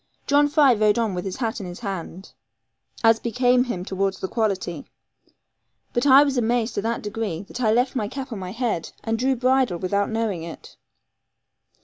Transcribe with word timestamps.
John 0.25 0.47
Fry 0.47 0.73
rode 0.73 0.97
on 0.97 1.13
with 1.13 1.25
his 1.25 1.35
hat 1.35 1.59
in 1.59 1.67
his 1.67 1.81
hand, 1.81 2.33
as 3.03 3.19
became 3.19 3.65
him 3.65 3.85
towards 3.85 4.19
the 4.19 4.27
quality; 4.27 4.87
but 5.93 6.07
I 6.07 6.23
was 6.23 6.39
amazed 6.39 6.73
to 6.73 6.81
that 6.81 7.03
degree, 7.03 7.43
that 7.43 7.61
I 7.61 7.71
left 7.71 7.95
my 7.95 8.07
cap 8.07 8.31
on 8.31 8.39
my 8.39 8.51
head, 8.51 8.93
and 9.03 9.19
drew 9.19 9.35
bridle 9.35 9.77
without 9.77 10.09
knowing 10.09 10.41
it. 10.41 10.75